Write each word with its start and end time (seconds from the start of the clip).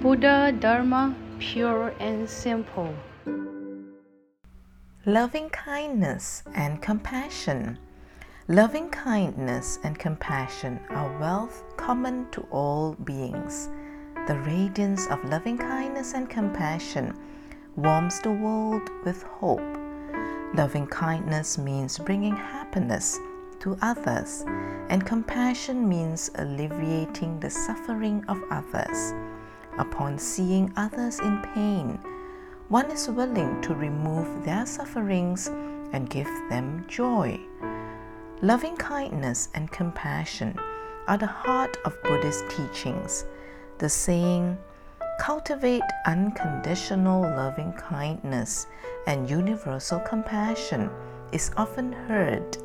Buddha 0.00 0.52
Dharma 0.52 1.12
pure 1.40 1.92
and 1.98 2.30
simple. 2.30 2.94
Loving 5.06 5.50
kindness 5.50 6.44
and 6.54 6.80
compassion. 6.80 7.76
Loving 8.46 8.90
kindness 8.90 9.80
and 9.82 9.98
compassion 9.98 10.78
are 10.90 11.18
wealth 11.18 11.64
common 11.76 12.30
to 12.30 12.42
all 12.52 12.92
beings. 13.02 13.70
The 14.28 14.38
radiance 14.46 15.08
of 15.08 15.24
loving 15.24 15.58
kindness 15.58 16.14
and 16.14 16.30
compassion 16.30 17.18
warms 17.74 18.20
the 18.20 18.30
world 18.30 18.88
with 19.04 19.24
hope. 19.24 19.66
Loving 20.54 20.86
kindness 20.86 21.58
means 21.58 21.98
bringing 21.98 22.36
happiness 22.36 23.18
to 23.58 23.76
others, 23.82 24.44
and 24.90 25.04
compassion 25.04 25.88
means 25.88 26.30
alleviating 26.36 27.40
the 27.40 27.50
suffering 27.50 28.24
of 28.28 28.40
others. 28.48 29.12
Upon 29.78 30.18
seeing 30.18 30.72
others 30.76 31.20
in 31.20 31.40
pain, 31.54 31.98
one 32.68 32.90
is 32.90 33.08
willing 33.08 33.62
to 33.62 33.74
remove 33.74 34.44
their 34.44 34.66
sufferings 34.66 35.48
and 35.92 36.10
give 36.10 36.28
them 36.50 36.84
joy. 36.88 37.40
Loving 38.42 38.76
kindness 38.76 39.48
and 39.54 39.70
compassion 39.70 40.58
are 41.06 41.16
the 41.16 41.26
heart 41.26 41.76
of 41.84 42.00
Buddhist 42.02 42.44
teachings. 42.50 43.24
The 43.78 43.88
saying, 43.88 44.58
cultivate 45.20 45.82
unconditional 46.06 47.22
loving 47.22 47.72
kindness 47.72 48.66
and 49.06 49.30
universal 49.30 50.00
compassion, 50.00 50.90
is 51.32 51.50
often 51.56 51.92
heard. 51.92 52.58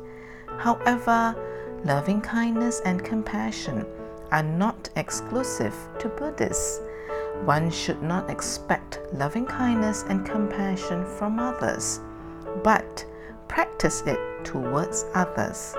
However, 0.58 1.34
loving 1.84 2.20
kindness 2.20 2.80
and 2.84 3.04
compassion 3.04 3.86
are 4.32 4.42
not 4.42 4.90
exclusive 4.96 5.74
to 5.98 6.08
Buddhists. 6.08 6.80
One 7.44 7.70
should 7.70 8.02
not 8.02 8.30
expect 8.30 9.00
loving 9.12 9.44
kindness 9.46 10.04
and 10.08 10.24
compassion 10.24 11.04
from 11.04 11.38
others, 11.38 12.00
but 12.62 13.04
practice 13.48 14.02
it 14.06 14.18
towards 14.44 15.04
others. 15.14 15.74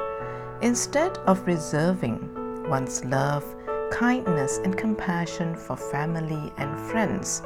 Instead 0.62 1.18
of 1.20 1.48
reserving 1.48 2.70
one's 2.70 3.04
love, 3.06 3.44
kindness, 3.92 4.60
and 4.64 4.78
compassion 4.78 5.56
for 5.56 5.76
family 5.76 6.54
and 6.58 6.80
friends, 6.80 7.42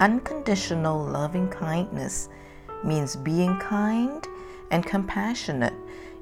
unconditional 0.00 1.04
loving 1.04 1.48
kindness 1.48 2.28
means 2.84 3.16
being 3.16 3.58
kind 3.58 4.26
and 4.70 4.84
compassionate 4.84 5.74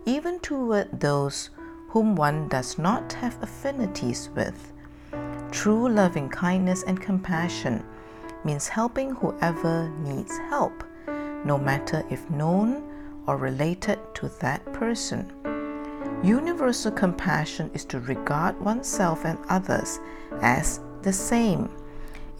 even 0.05 0.39
toward 0.41 1.01
those 1.01 1.51
whom 1.89 2.15
one 2.15 2.49
does 2.49 2.79
not 2.79 3.13
have 3.15 3.43
affinities 3.43 4.29
with. 4.35 4.74
True 5.55 5.89
loving 5.89 6.29
kindness 6.29 6.83
and 6.83 7.01
compassion 7.01 7.85
means 8.45 8.67
helping 8.67 9.15
whoever 9.15 9.89
needs 10.01 10.37
help, 10.51 10.83
no 11.45 11.57
matter 11.57 12.05
if 12.11 12.29
known 12.29 12.83
or 13.29 13.37
related 13.37 14.01
to 14.15 14.29
that 14.41 14.65
person. 14.73 15.33
Universal 16.25 16.91
compassion 16.91 17.71
is 17.73 17.85
to 17.85 18.01
regard 18.01 18.61
oneself 18.61 19.25
and 19.25 19.39
others 19.49 20.01
as 20.43 20.81
the 21.03 21.13
same. 21.13 21.71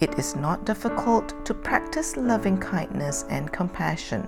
It 0.01 0.19
is 0.19 0.35
not 0.35 0.67
difficult 0.67 1.47
to 1.47 1.55
practice 1.55 2.17
loving 2.17 2.59
kindness 2.59 3.27
and 3.31 3.51
compassion. 3.53 4.27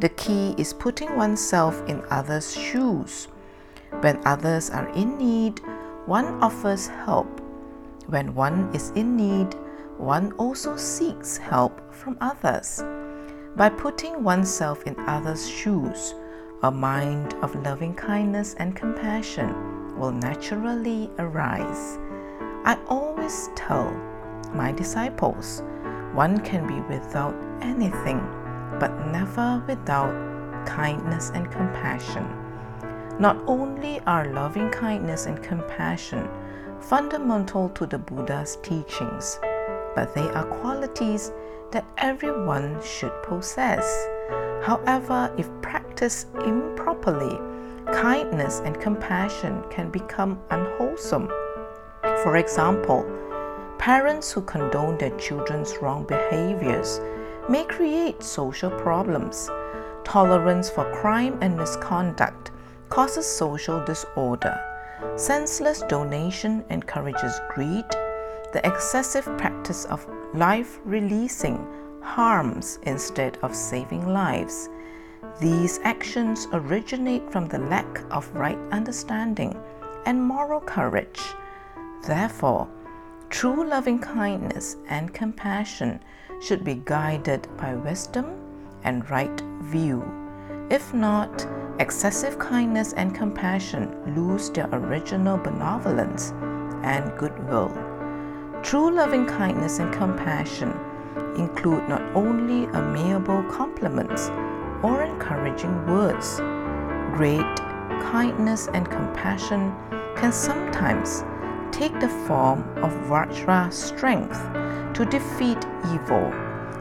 The 0.00 0.10
key 0.10 0.54
is 0.58 0.74
putting 0.74 1.16
oneself 1.16 1.82
in 1.88 2.04
others' 2.10 2.54
shoes. 2.54 3.28
When 4.02 4.20
others 4.26 4.68
are 4.68 4.88
in 4.90 5.16
need, 5.16 5.60
one 6.04 6.42
offers 6.42 6.88
help 6.88 7.41
when 8.06 8.34
one 8.34 8.70
is 8.74 8.90
in 8.90 9.16
need, 9.16 9.54
one 9.98 10.32
also 10.32 10.76
seeks 10.76 11.36
help 11.36 11.80
from 11.92 12.16
others. 12.20 12.82
By 13.56 13.68
putting 13.68 14.24
oneself 14.24 14.82
in 14.84 14.98
others' 15.06 15.48
shoes, 15.48 16.14
a 16.62 16.70
mind 16.70 17.34
of 17.42 17.54
loving 17.56 17.94
kindness 17.94 18.54
and 18.54 18.74
compassion 18.74 19.98
will 19.98 20.12
naturally 20.12 21.10
arise. 21.18 21.98
I 22.64 22.78
always 22.88 23.50
tell 23.54 23.90
my 24.54 24.72
disciples 24.72 25.62
one 26.14 26.40
can 26.40 26.66
be 26.66 26.80
without 26.92 27.34
anything, 27.60 28.20
but 28.78 29.06
never 29.08 29.62
without 29.66 30.12
kindness 30.66 31.30
and 31.34 31.50
compassion. 31.50 32.26
Not 33.18 33.36
only 33.46 34.00
are 34.00 34.32
loving 34.32 34.70
kindness 34.70 35.26
and 35.26 35.42
compassion 35.42 36.28
fundamental 36.82 37.68
to 37.70 37.86
the 37.86 37.98
Buddha's 37.98 38.56
teachings, 38.62 39.38
but 39.94 40.14
they 40.14 40.28
are 40.30 40.44
qualities 40.44 41.32
that 41.70 41.86
everyone 41.98 42.82
should 42.82 43.12
possess. 43.22 43.84
However, 44.62 45.32
if 45.38 45.48
practiced 45.62 46.28
improperly, 46.44 47.38
kindness 47.86 48.60
and 48.64 48.80
compassion 48.80 49.62
can 49.70 49.90
become 49.90 50.38
unwholesome. 50.50 51.28
For 52.22 52.36
example, 52.36 53.04
parents 53.78 54.30
who 54.30 54.42
condone 54.42 54.98
their 54.98 55.16
children's 55.18 55.76
wrong 55.78 56.04
behaviors 56.04 57.00
may 57.48 57.64
create 57.64 58.22
social 58.22 58.70
problems. 58.70 59.50
Tolerance 60.04 60.68
for 60.68 60.84
crime 60.92 61.38
and 61.40 61.56
misconduct 61.56 62.50
causes 62.88 63.26
social 63.26 63.84
disorder. 63.84 64.71
Senseless 65.16 65.82
donation 65.88 66.64
encourages 66.70 67.40
greed. 67.50 67.84
The 68.52 68.60
excessive 68.64 69.24
practice 69.38 69.84
of 69.86 70.06
life 70.34 70.80
releasing 70.84 71.66
harms 72.02 72.78
instead 72.82 73.38
of 73.42 73.54
saving 73.54 74.06
lives. 74.06 74.68
These 75.40 75.80
actions 75.84 76.48
originate 76.52 77.30
from 77.30 77.46
the 77.46 77.58
lack 77.58 78.02
of 78.10 78.34
right 78.34 78.58
understanding 78.70 79.58
and 80.06 80.22
moral 80.22 80.60
courage. 80.60 81.20
Therefore, 82.06 82.68
true 83.30 83.66
loving 83.66 83.98
kindness 83.98 84.76
and 84.88 85.14
compassion 85.14 86.00
should 86.40 86.64
be 86.64 86.82
guided 86.84 87.48
by 87.56 87.74
wisdom 87.74 88.26
and 88.84 89.08
right 89.10 89.40
view. 89.62 90.04
If 90.70 90.92
not, 90.92 91.46
excessive 91.78 92.38
kindness 92.38 92.92
and 92.94 93.14
compassion 93.14 93.94
lose 94.14 94.50
their 94.50 94.68
original 94.72 95.36
benevolence 95.38 96.32
and 96.82 97.16
goodwill. 97.18 97.70
True 98.62 98.90
loving 98.94 99.26
kindness 99.26 99.78
and 99.78 99.92
compassion 99.92 100.72
include 101.36 101.88
not 101.88 102.02
only 102.14 102.64
amiable 102.76 103.42
compliments 103.44 104.28
or 104.82 105.02
encouraging 105.02 105.86
words. 105.86 106.36
Great 107.16 107.56
kindness 108.02 108.68
and 108.74 108.88
compassion 108.90 109.74
can 110.16 110.32
sometimes 110.32 111.24
take 111.72 111.98
the 112.00 112.08
form 112.26 112.60
of 112.84 112.92
Vajra 113.08 113.72
strength 113.72 114.40
to 114.94 115.04
defeat 115.04 115.58
evil. 115.92 116.30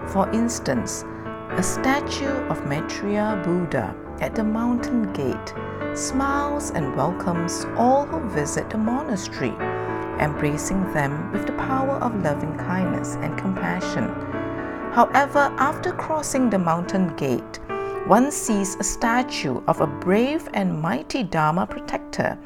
For 0.07 0.29
instance, 0.31 1.05
a 1.51 1.63
statue 1.63 2.35
of 2.49 2.65
Maitreya 2.65 3.41
Buddha 3.43 3.95
at 4.21 4.35
the 4.35 4.43
mountain 4.43 5.11
gate 5.13 5.53
smiles 5.93 6.71
and 6.71 6.95
welcomes 6.95 7.65
all 7.75 8.05
who 8.05 8.19
visit 8.29 8.69
the 8.69 8.77
monastery, 8.77 9.53
embracing 10.19 10.81
them 10.93 11.31
with 11.33 11.45
the 11.45 11.53
power 11.53 11.95
of 11.95 12.23
loving 12.23 12.55
kindness 12.57 13.15
and 13.15 13.37
compassion. 13.37 14.07
However, 14.93 15.53
after 15.57 15.91
crossing 15.91 16.49
the 16.49 16.59
mountain 16.59 17.13
gate, 17.15 17.59
one 18.07 18.31
sees 18.31 18.75
a 18.75 18.83
statue 18.83 19.61
of 19.67 19.81
a 19.81 19.87
brave 19.87 20.47
and 20.53 20.81
mighty 20.81 21.23
Dharma 21.23 21.67
protector, 21.67 22.37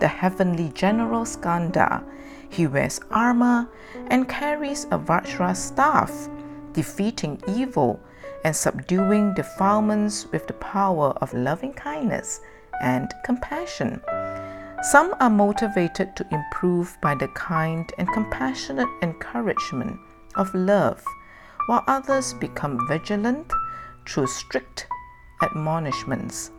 the 0.00 0.08
heavenly 0.08 0.70
general 0.70 1.24
Skanda. 1.24 2.02
He 2.48 2.66
wears 2.66 3.00
armor 3.10 3.68
and 4.08 4.28
carries 4.28 4.84
a 4.84 4.98
Vajra 4.98 5.56
staff, 5.56 6.28
defeating 6.72 7.40
evil 7.48 8.00
and 8.44 8.54
subduing 8.54 9.34
defilements 9.34 10.26
with 10.30 10.46
the 10.46 10.52
power 10.54 11.10
of 11.22 11.32
loving 11.32 11.72
kindness 11.72 12.40
and 12.82 13.12
compassion. 13.24 14.00
Some 14.82 15.14
are 15.18 15.30
motivated 15.30 16.14
to 16.16 16.26
improve 16.30 16.96
by 17.00 17.14
the 17.14 17.28
kind 17.28 17.90
and 17.96 18.06
compassionate 18.12 18.88
encouragement 19.00 19.98
of 20.34 20.54
love, 20.54 21.02
while 21.66 21.84
others 21.86 22.34
become 22.34 22.86
vigilant 22.86 23.50
through 24.06 24.26
strict 24.26 24.86
admonishments. 25.42 26.50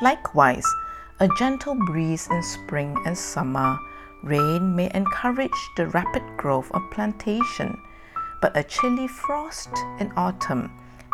Likewise, 0.00 0.66
a 1.18 1.28
gentle 1.36 1.74
breeze 1.74 2.28
in 2.30 2.42
spring 2.42 2.96
and 3.04 3.18
summer 3.18 3.76
rain 4.22 4.76
may 4.76 4.90
encourage 4.94 5.50
the 5.76 5.88
rapid 5.88 6.22
growth 6.36 6.70
of 6.72 6.90
plantation, 6.92 7.76
but 8.40 8.56
a 8.56 8.62
chilly 8.62 9.08
frost 9.08 9.70
in 9.98 10.12
autumn 10.16 10.70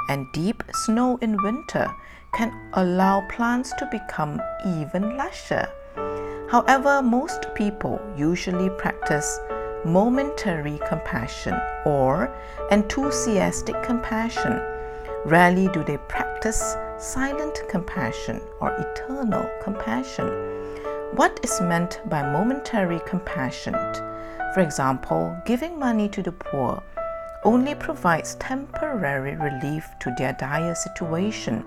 and 0.09 0.31
deep 0.33 0.63
snow 0.73 1.19
in 1.21 1.37
winter 1.43 1.89
can 2.35 2.53
allow 2.75 3.27
plants 3.29 3.73
to 3.79 3.87
become 3.91 4.41
even 4.67 5.17
lusher. 5.17 5.69
However, 6.51 7.03
most 7.03 7.55
people 7.55 8.01
usually 8.17 8.71
practice 8.71 9.39
momentary 9.85 10.81
compassion 10.89 11.55
or 11.85 12.35
enthusiastic 12.71 13.83
compassion. 13.83 14.61
Rarely 15.25 15.69
do 15.69 15.85
they 15.85 15.99
practice 16.09 16.77
silent 16.99 17.61
compassion 17.69 18.41
or 18.61 18.73
eternal 18.73 19.49
compassion. 19.63 20.27
What 21.13 21.39
is 21.43 21.61
meant 21.61 22.01
by 22.09 22.23
momentary 22.23 23.01
compassion? 23.07 23.75
For 24.55 24.61
example, 24.61 25.37
giving 25.45 25.79
money 25.79 26.09
to 26.09 26.23
the 26.23 26.33
poor 26.33 26.83
only 27.49 27.75
provides 27.75 28.35
temporary 28.35 29.35
relief 29.35 29.89
to 29.99 30.15
their 30.19 30.35
dire 30.35 30.75
situation. 30.75 31.65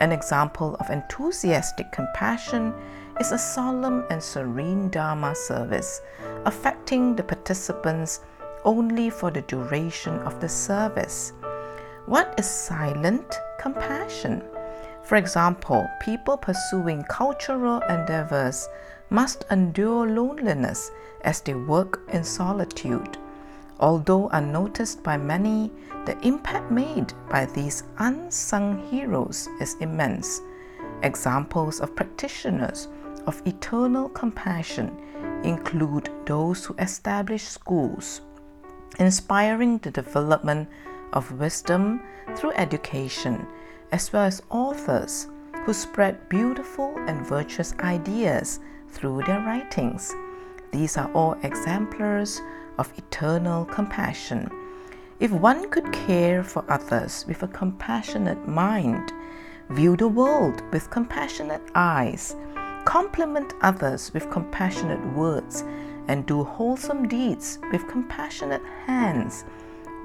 An 0.00 0.12
example 0.12 0.76
of 0.80 0.90
enthusiastic 0.90 1.90
compassion 1.92 2.74
is 3.18 3.32
a 3.32 3.38
solemn 3.38 4.04
and 4.10 4.22
serene 4.22 4.90
Dharma 4.90 5.34
service, 5.34 6.02
affecting 6.44 7.16
the 7.16 7.22
participants 7.22 8.20
only 8.66 9.08
for 9.08 9.30
the 9.30 9.40
duration 9.40 10.18
of 10.28 10.40
the 10.40 10.48
service. 10.48 11.32
What 12.04 12.34
is 12.36 12.46
silent 12.46 13.34
compassion? 13.58 14.42
For 15.04 15.16
example, 15.16 15.88
people 16.02 16.36
pursuing 16.36 17.02
cultural 17.04 17.80
endeavors 17.88 18.68
must 19.08 19.46
endure 19.50 20.06
loneliness 20.06 20.90
as 21.22 21.40
they 21.40 21.54
work 21.54 22.02
in 22.12 22.22
solitude. 22.24 23.16
Although 23.80 24.28
unnoticed 24.28 25.02
by 25.02 25.16
many, 25.16 25.70
the 26.04 26.18
impact 26.26 26.70
made 26.70 27.12
by 27.30 27.46
these 27.46 27.84
unsung 27.98 28.78
heroes 28.88 29.48
is 29.60 29.76
immense. 29.80 30.40
Examples 31.02 31.80
of 31.80 31.94
practitioners 31.94 32.88
of 33.26 33.40
eternal 33.46 34.08
compassion 34.08 34.96
include 35.44 36.10
those 36.26 36.64
who 36.64 36.74
establish 36.78 37.44
schools, 37.44 38.22
inspiring 38.98 39.78
the 39.78 39.90
development 39.90 40.68
of 41.12 41.30
wisdom 41.38 42.02
through 42.36 42.52
education, 42.52 43.46
as 43.92 44.12
well 44.12 44.24
as 44.24 44.42
authors 44.50 45.28
who 45.64 45.72
spread 45.72 46.28
beautiful 46.28 46.94
and 47.06 47.24
virtuous 47.26 47.74
ideas 47.80 48.60
through 48.88 49.22
their 49.22 49.40
writings. 49.40 50.14
These 50.72 50.96
are 50.96 51.10
all 51.12 51.36
exemplars 51.42 52.40
of 52.78 52.92
eternal 52.96 53.64
compassion. 53.64 54.50
If 55.20 55.30
one 55.32 55.68
could 55.70 55.92
care 55.92 56.44
for 56.44 56.64
others 56.68 57.24
with 57.26 57.42
a 57.42 57.48
compassionate 57.48 58.46
mind, 58.46 59.12
view 59.70 59.96
the 59.96 60.08
world 60.08 60.62
with 60.72 60.90
compassionate 60.90 61.62
eyes, 61.74 62.36
compliment 62.84 63.52
others 63.60 64.14
with 64.14 64.30
compassionate 64.30 65.04
words, 65.14 65.64
and 66.06 66.24
do 66.24 66.44
wholesome 66.44 67.08
deeds 67.08 67.58
with 67.72 67.86
compassionate 67.88 68.62
hands, 68.86 69.44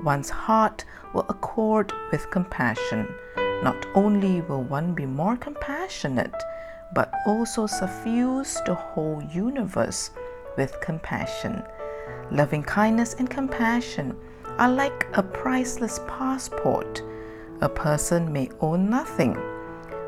one's 0.03 0.29
heart 0.29 0.83
will 1.13 1.25
accord 1.29 1.93
with 2.11 2.29
compassion. 2.31 3.07
Not 3.63 3.85
only 3.95 4.41
will 4.41 4.63
one 4.63 4.93
be 4.93 5.05
more 5.05 5.37
compassionate, 5.37 6.35
but 6.93 7.13
also 7.25 7.67
suffuse 7.67 8.59
the 8.65 8.75
whole 8.75 9.23
universe 9.31 10.11
with 10.57 10.79
compassion. 10.81 11.63
Loving 12.31 12.63
kindness 12.63 13.15
and 13.15 13.29
compassion 13.29 14.15
are 14.57 14.69
like 14.71 15.07
a 15.13 15.23
priceless 15.23 15.99
passport. 16.07 17.01
A 17.61 17.69
person 17.69 18.31
may 18.31 18.49
own 18.59 18.89
nothing, 18.89 19.37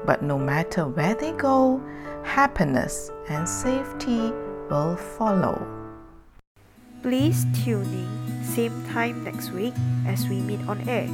but 0.05 0.21
no 0.21 0.37
matter 0.37 0.87
where 0.87 1.15
they 1.15 1.31
go, 1.33 1.81
happiness 2.23 3.11
and 3.29 3.47
safety 3.47 4.31
will 4.69 4.95
follow. 4.95 5.65
Please 7.01 7.45
tune 7.63 7.83
in 7.83 8.43
same 8.43 8.85
time 8.87 9.23
next 9.23 9.51
week 9.51 9.73
as 10.07 10.27
we 10.27 10.39
meet 10.39 10.61
on 10.67 10.87
air. 10.87 11.09